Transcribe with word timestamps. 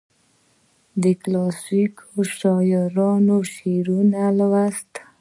د 1.01 1.03
کلاسیکو 1.21 2.09
شاعرانو 2.39 3.37
شعرونه 3.53 4.21
لوستل. 4.37 5.01